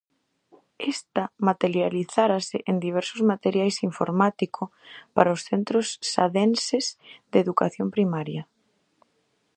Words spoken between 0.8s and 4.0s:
Esta materializarase en diversos materiais